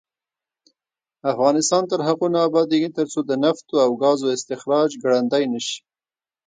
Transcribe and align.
افغانستان 1.31 1.83
تر 1.91 1.99
هغو 2.07 2.27
نه 2.33 2.39
ابادیږي، 2.47 2.89
ترڅو 2.97 3.19
د 3.25 3.31
نفتو 3.43 3.75
او 3.85 3.91
ګازو 4.01 4.25
استخراج 4.37 4.89
ګړندی 5.03 5.43
نشي. 5.53 5.77